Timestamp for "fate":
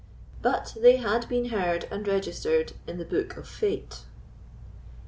3.47-3.99